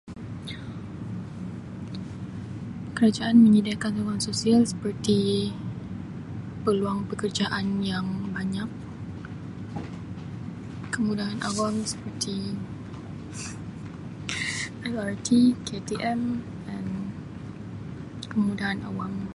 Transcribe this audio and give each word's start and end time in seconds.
"Kerajaan 2.97 3.35
menyediakan 3.45 3.91
sokongan 3.95 4.21
sosial 4.27 4.61
seperti 4.71 5.19
peluang 6.65 6.99
pekerjaan 7.09 7.65
yang 7.91 8.07
banyak, 8.35 8.69
kemudahan 10.95 11.39
awam 11.49 11.73
seperti 11.91 12.37
LRT, 14.97 15.27
KTM 15.69 16.21
""and"" 16.75 16.91
kemudahan 18.33 18.79
awam." 18.89 19.13